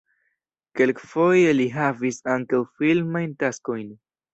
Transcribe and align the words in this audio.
Kelkfoje 0.79 1.53
li 1.59 1.69
havis 1.77 2.21
ankaŭ 2.39 2.67
filmajn 2.77 3.41
taskojn. 3.43 3.99